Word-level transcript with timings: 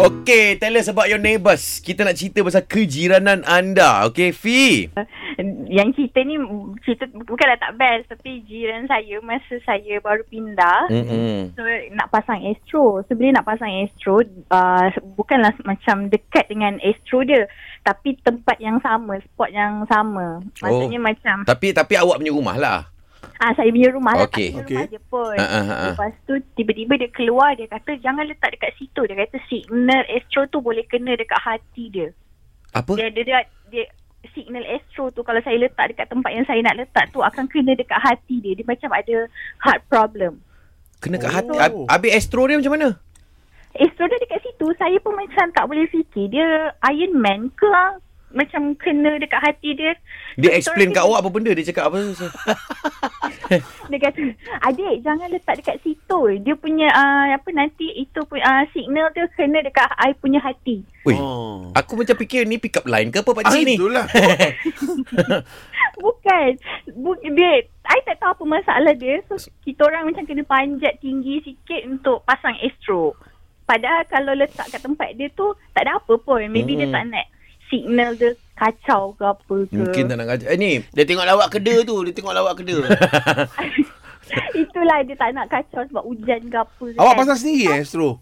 Okey, 0.00 0.54
tell 0.62 0.78
us 0.78 0.86
about 0.86 1.10
your 1.10 1.18
neighbours. 1.18 1.82
Kita 1.82 2.06
nak 2.06 2.14
cerita 2.14 2.46
pasal 2.46 2.62
kejiranan 2.62 3.42
anda. 3.42 4.06
Okey, 4.06 4.30
Fi. 4.30 4.86
Yang 5.66 5.88
cerita 5.98 6.22
ni 6.22 6.38
cerita 6.86 7.10
bukanlah 7.10 7.58
tak 7.58 7.74
best 7.74 8.06
tapi 8.06 8.46
jiran 8.46 8.86
saya 8.86 9.18
masa 9.24 9.58
saya 9.64 9.96
baru 10.02 10.20
pindah 10.28 10.92
Mm-mm. 10.92 11.56
so 11.58 11.62
nak 11.90 12.06
pasang 12.12 12.38
astro. 12.46 13.02
So 13.08 13.18
bila 13.18 13.40
nak 13.40 13.48
pasang 13.50 13.72
astro 13.82 14.22
uh, 14.52 14.86
bukanlah 15.18 15.56
macam 15.66 16.06
dekat 16.06 16.46
dengan 16.46 16.78
astro 16.86 17.26
dia 17.26 17.50
tapi 17.82 18.14
tempat 18.22 18.62
yang 18.62 18.78
sama, 18.84 19.18
spot 19.26 19.50
yang 19.50 19.82
sama. 19.90 20.38
Maksudnya 20.62 21.00
macam 21.02 21.42
Tapi 21.48 21.74
tapi 21.74 21.98
awak 21.98 22.22
punya 22.22 22.30
rumah 22.30 22.56
lah. 22.60 22.80
Ah 23.36 23.52
saya 23.52 23.68
punya 23.68 23.88
rumah 23.90 24.12
lah 24.14 24.26
Okey. 24.26 24.48
tak 24.48 24.54
ada 24.54 24.60
Okey. 24.60 24.74
rumah 24.74 24.86
dia 24.86 25.02
pun. 25.06 25.34
Ah, 25.34 25.42
ah, 25.42 25.56
ah, 25.58 25.68
ah. 25.70 25.86
Lepas 25.90 26.12
tu 26.22 26.34
tiba-tiba 26.54 26.92
dia 26.96 27.08
keluar 27.08 27.50
dia 27.52 27.66
kata 27.66 27.96
jangan 27.98 28.24
letak 28.24 28.52
dekat 28.52 28.72
situ. 28.76 29.00
Dia 29.02 29.16
kata 29.18 29.36
signal 29.46 30.02
astro 30.06 30.44
tu 30.46 30.58
boleh 30.58 30.84
kena 30.84 31.14
dekat 31.14 31.38
hati 31.38 31.84
dia. 31.88 32.08
Apa? 32.70 32.92
Dia 32.94 33.08
dia, 33.10 33.24
dia, 33.24 33.40
dia 33.68 33.84
signal 34.30 34.62
astro 34.66 35.08
tu 35.08 35.20
kalau 35.20 35.40
saya 35.40 35.56
letak 35.56 35.88
dekat 35.88 36.06
tempat 36.06 36.30
yang 36.30 36.44
saya 36.44 36.60
nak 36.60 36.76
letak 36.76 37.08
tu 37.08 37.18
akan 37.18 37.44
kena 37.46 37.72
dekat 37.72 37.98
hati 37.98 38.38
dia. 38.38 38.52
Dia 38.52 38.64
macam 38.64 38.90
ada 38.90 39.16
heart 39.58 39.80
problem. 39.86 40.32
Kena 40.98 41.16
kat 41.16 41.28
Oh. 41.28 41.34
hati. 41.34 41.56
Hab- 41.56 41.88
Habis 41.88 42.12
astro 42.14 42.44
dia 42.44 42.56
macam 42.56 42.74
mana? 42.74 42.88
Astro 43.72 44.04
dia 44.04 44.18
dekat 44.18 44.40
situ 44.42 44.66
saya 44.76 44.98
pun 44.98 45.14
macam 45.14 45.48
tak 45.48 45.64
boleh 45.64 45.86
fikir 45.86 46.28
dia 46.28 46.46
Iron 46.86 47.16
Man 47.16 47.48
ke 47.50 47.64
ah? 47.66 47.96
macam 48.30 48.78
kena 48.78 49.18
dekat 49.18 49.42
hati 49.42 49.74
dia. 49.74 49.90
Dia 50.36 50.54
explain 50.54 50.94
kat 50.94 51.02
awak 51.02 51.18
apa 51.18 51.30
benda? 51.30 51.50
Dia 51.50 51.66
cakap 51.66 51.90
apa? 51.90 51.98
Dia 53.88 53.98
kata, 54.00 54.20
adik 54.62 54.94
jangan 55.00 55.26
letak 55.26 55.58
dekat 55.58 55.76
situ. 55.80 56.20
Dia 56.38 56.54
punya 56.54 56.86
uh, 56.86 57.26
apa 57.32 57.48
nanti 57.50 57.90
itu 57.92 58.22
pun 58.22 58.38
uh, 58.38 58.62
signal 58.70 59.10
dia 59.10 59.26
kena 59.30 59.58
dekat 59.60 59.90
I 59.96 60.14
punya 60.14 60.38
hati. 60.38 60.86
Wih, 61.02 61.16
Oh. 61.16 61.72
aku 61.72 61.96
macam 61.96 62.14
fikir 62.14 62.44
ni 62.44 62.56
pick 62.56 62.76
up 62.76 62.84
line 62.84 63.08
ke 63.08 63.18
apa 63.18 63.30
pak 63.32 63.42
Ah, 63.42 63.50
cik 63.50 63.64
ni? 63.64 63.74
itulah. 63.74 64.06
Bukan. 65.96 66.48
Bu- 66.94 67.18
dia, 67.20 67.52
I 67.84 67.98
tak 68.02 68.18
tahu 68.18 68.30
apa 68.32 68.44
masalah 68.46 68.94
dia. 68.94 69.20
So, 69.26 69.34
kita 69.60 69.82
orang 69.82 70.06
macam 70.06 70.24
kena 70.24 70.44
panjat 70.44 70.98
tinggi 70.98 71.42
sikit 71.42 71.82
untuk 71.86 72.22
pasang 72.22 72.56
astro. 72.58 73.16
Padahal 73.64 74.02
kalau 74.04 74.34
letak 74.34 74.66
kat 74.66 74.78
tempat 74.78 75.14
dia 75.14 75.30
tu, 75.30 75.46
tak 75.72 75.86
ada 75.86 75.98
apa 75.98 76.14
pun. 76.16 76.40
Maybe 76.44 76.74
Mm-mm. 76.74 76.82
dia 76.82 76.88
tak 76.90 77.04
nak 77.06 77.26
signal 77.66 78.10
dia 78.14 78.30
kacau 78.60 79.16
ke 79.16 79.24
apa 79.24 79.56
ke. 79.64 79.76
Mungkin 79.80 80.04
tak 80.04 80.16
nak 80.20 80.26
kacau. 80.36 80.46
Eh 80.52 80.58
ni, 80.60 80.84
Dia 80.92 81.08
tengok 81.08 81.24
lawak 81.24 81.48
keda 81.48 81.74
tu. 81.82 81.96
Dia 82.04 82.12
tengok 82.12 82.34
lawak 82.36 82.54
keda. 82.60 82.76
Itulah 84.62 85.00
dia 85.02 85.16
tak 85.16 85.32
nak 85.32 85.48
kacau 85.48 85.80
sebab 85.88 86.04
hujan 86.04 86.40
ke 86.46 86.56
apa. 86.60 86.84
Awak 87.00 87.12
kan. 87.16 87.18
pasang 87.24 87.38
sendiri 87.40 87.66
eh, 87.72 87.82
Astro? 87.82 88.20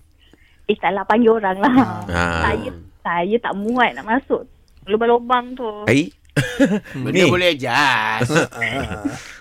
Eh, 0.70 0.77
salah 0.78 1.05
panggil 1.05 1.36
orang 1.36 1.58
lah. 1.58 1.75
Ah. 2.08 2.41
Saya, 2.48 2.70
saya 3.03 3.36
tak 3.42 3.53
muat 3.58 3.92
nak 3.98 4.06
masuk 4.06 4.47
lubang-lubang 4.86 5.53
tu. 5.53 5.69
ai. 5.84 6.08
Benda 7.02 7.19
Ni. 7.19 7.28
boleh 7.28 7.50
adjust. 7.52 8.30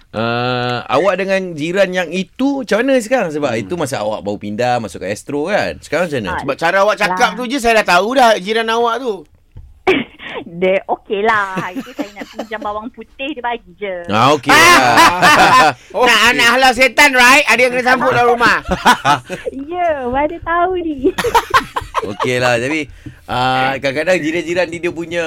Uh, 0.08 0.82
awak 0.88 1.20
dengan 1.20 1.52
jiran 1.52 1.92
yang 1.92 2.10
itu 2.10 2.64
macam 2.64 2.80
mana 2.80 2.96
sekarang 2.98 3.28
sebab 3.28 3.54
itu 3.60 3.76
masa 3.76 4.00
awak 4.02 4.24
baru 4.24 4.40
pindah 4.40 4.80
masuk 4.80 5.04
ke 5.04 5.12
Astro 5.12 5.52
kan. 5.52 5.78
Sekarang 5.84 6.08
macam 6.08 6.20
mana? 6.24 6.32
Ah, 6.32 6.40
Sebab 6.42 6.56
cara 6.58 6.78
awak 6.82 6.96
cakap 6.98 7.30
Lah. 7.36 7.38
tu 7.38 7.44
je 7.46 7.58
saya 7.60 7.84
dah 7.84 8.00
tahu 8.00 8.16
dah 8.16 8.40
jiran 8.40 8.66
awak 8.72 9.04
tu. 9.04 9.28
Dia 10.58 10.82
okey 10.90 11.22
lah. 11.22 11.54
Hari 11.54 11.86
tu 11.86 11.94
saya 11.94 12.10
nak 12.18 12.26
pinjam 12.34 12.60
bawang 12.66 12.90
putih, 12.90 13.30
dia 13.30 13.44
bagi 13.46 13.72
je. 13.78 13.96
Ah 14.10 14.34
okey. 14.34 14.50
lah. 14.58 15.70
Okey. 15.94 16.10
Nak 16.10 16.22
nak 16.34 16.50
halau 16.58 16.72
setan 16.74 17.14
right? 17.14 17.46
Ada 17.46 17.60
yang 17.62 17.72
kena 17.78 17.84
sambut 17.86 18.10
dalam 18.10 18.34
rumah. 18.34 18.58
Ya, 19.68 20.08
mana 20.08 20.38
tahu 20.42 20.80
ni. 20.82 21.12
okey 22.16 22.42
lah. 22.42 22.58
Tapi 22.58 22.90
uh, 23.30 23.78
kadang-kadang 23.78 24.18
jiran-jiran 24.18 24.68
ni 24.72 24.78
dia 24.82 24.92
punya 24.96 25.26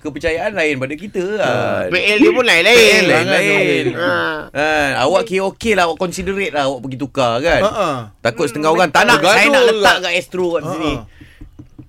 kepercayaan 0.00 0.50
lain 0.56 0.80
pada 0.80 0.94
kita 0.98 1.22
kan. 1.38 1.86
PL 1.92 2.18
dia 2.18 2.32
pun 2.34 2.44
lain-lain. 2.44 2.74
PL 2.74 3.04
lain-lain. 3.06 3.84
Ha. 3.94 4.14
Kan, 4.50 4.90
awak 4.98 5.22
kira 5.28 5.46
okey 5.54 5.78
lah 5.78 5.86
awak 5.86 6.00
considerate 6.00 6.50
lah 6.50 6.66
awak 6.66 6.80
pergi 6.82 6.98
tukar 6.98 7.38
kan. 7.38 7.60
Ha-ha. 7.62 7.88
Takut 8.18 8.50
setengah 8.50 8.70
orang 8.72 8.90
tak 8.90 9.06
nak 9.06 9.22
saya 9.22 9.46
nak 9.52 9.62
letak 9.70 9.96
juga. 10.00 10.08
kat 10.08 10.12
Astro 10.18 10.46
kat 10.58 10.62
sini. 10.74 10.92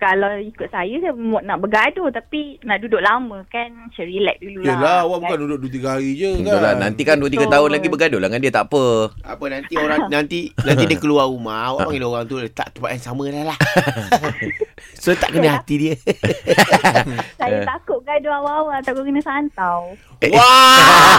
Kalau 0.03 0.35
ikut 0.35 0.67
saya, 0.67 0.99
saya 0.99 1.15
nak 1.15 1.63
bergaduh 1.63 2.11
tapi 2.11 2.59
nak 2.61 2.83
duduk 2.83 2.99
lama 2.99 3.39
kan. 3.47 3.71
Macam 3.71 4.03
relax 4.03 4.35
dulu 4.37 4.59
lah. 4.59 4.67
Yelah, 4.67 4.97
awak 5.01 5.15
Kan? 5.15 5.23
bukan 5.23 5.37
duduk 5.39 5.59
2-3 5.71 5.93
hari 5.95 6.09
je 6.11 6.29
Betul 6.35 6.51
kan? 6.51 6.59
lah. 6.59 6.73
Nanti 6.75 7.01
kan 7.01 7.15
2-3 7.15 7.23
Betul. 7.23 7.47
tahun 7.47 7.69
lagi 7.71 7.87
bergaduh 7.87 8.19
lah 8.19 8.27
dengan 8.27 8.43
dia 8.43 8.51
tak 8.51 8.65
apa. 8.67 8.85
Apa 9.23 9.43
nanti 9.47 9.73
orang 9.79 9.99
nanti 10.19 10.39
nanti 10.59 10.83
dia 10.83 10.97
keluar 10.99 11.31
rumah, 11.31 11.71
awak 11.71 11.87
panggil 11.87 12.03
orang 12.03 12.27
tu 12.27 12.35
letak 12.35 12.67
tempat 12.69 12.89
yang 12.91 13.03
sama 13.05 13.23
dah 13.25 13.43
lah. 13.47 13.57
so 15.03 15.15
tak 15.15 15.31
kena 15.31 15.55
hati 15.55 15.75
dia. 15.79 15.95
Saya 17.39 17.63
takut 17.63 18.03
gaduh 18.03 18.33
awal-awal, 18.33 18.83
takut 18.83 19.07
kena 19.07 19.23
santau. 19.23 19.95
Wah. 20.23 21.15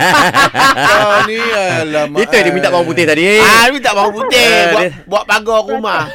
Ah, 0.77 1.25
ni 1.25 1.41
alamak. 1.41 2.21
Itu 2.21 2.33
yang 2.33 2.45
dia 2.45 2.53
minta 2.53 2.69
bawang 2.69 2.85
putih 2.85 3.05
tadi. 3.05 3.41
Ah, 3.41 3.69
minta 3.69 3.97
bawang 3.97 4.13
putih 4.15 4.45
Ah, 4.45 4.69
buat 4.69 4.85
buat 5.09 5.25
pagar 5.25 5.61
rumah. 5.65 6.09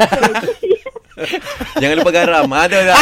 Jangan 1.81 1.95
lupa 1.99 2.11
garam. 2.11 2.47
Ha, 2.47 2.61
tu 2.69 2.77
lah. 2.79 2.97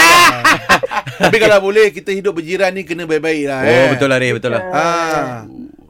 Tapi 1.18 1.38
kalau 1.42 1.58
boleh, 1.62 1.90
kita 1.94 2.14
hidup 2.14 2.38
berjiran 2.38 2.74
ni 2.74 2.86
kena 2.86 3.06
baik-baik 3.06 3.44
lah. 3.50 3.62
Oh, 3.66 3.70
eh. 3.70 3.88
betul 3.94 4.08
lah 4.10 4.18
Ray, 4.22 4.32
betul 4.34 4.52
lah. 4.54 4.64
Ah. 4.72 5.46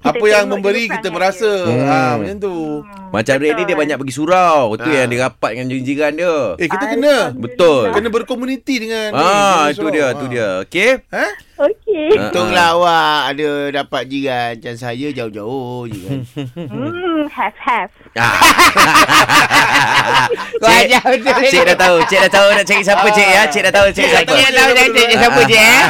Kita 0.07 0.16
Apa 0.16 0.25
yang 0.25 0.45
memberi 0.47 0.84
kita 0.88 1.07
merasa. 1.09 1.51
Ah, 1.68 2.16
Hmm. 2.16 2.16
macam 2.18 2.35
tu. 2.40 2.56
Macam 3.07 3.35
Ray 3.38 3.51
ni 3.51 3.63
dia 3.63 3.75
banyak 3.75 3.97
pergi 3.97 4.13
surau. 4.13 4.75
Itu 4.75 4.84
Ah. 4.84 4.95
yang 4.97 5.07
dia 5.07 5.19
rapat 5.23 5.50
dengan 5.53 5.68
jiran 5.78 6.12
dia. 6.13 6.35
Eh, 6.56 6.68
kita 6.68 6.85
Ah, 6.85 6.91
kena. 6.91 7.16
Betul. 7.34 7.91
Kena 7.91 8.07
berkomuniti 8.07 8.75
dengan 8.79 9.12
Ah, 9.12 9.68
dengan 9.68 9.72
itu 9.72 9.85
dia, 9.90 10.07
itu 10.12 10.25
dia. 10.28 10.50
Okey. 10.62 10.91
Eh? 11.07 11.31
Okey. 11.57 12.07
Ah. 12.13 12.22
Untunglah 12.23 12.68
awak 12.73 13.19
ada 13.31 13.50
dapat 13.73 14.01
jiran 14.07 14.56
macam 14.56 14.75
saya 14.75 15.07
jauh-jauh 15.09 15.88
je 15.88 16.00
kan. 16.00 16.19
Hmm, 16.68 17.25
have-have. 17.28 17.91
Ah. 18.13 18.38
Kau 20.57 20.68
Cik, 20.68 20.85
ajar 20.85 21.03
betul. 21.07 21.34
Cik 21.47 21.63
dah 21.66 21.78
tahu. 21.78 21.97
Cik 22.06 22.19
dah 22.19 22.31
tahu 22.31 22.47
nak 22.51 22.66
cari 22.66 22.81
siapa 22.81 23.07
cik 23.07 23.28
ya. 23.28 23.41
Cik 23.47 23.62
dah 23.63 23.74
tahu 23.74 23.88
cik 23.89 24.06
siapa. 24.06 24.28
Cik 24.28 24.47
dah 24.47 24.53
tahu 24.53 24.69
nak 24.69 24.88
cari 24.89 25.16
siapa, 25.16 25.41
Cik, 25.44 25.62
eh? 25.62 25.84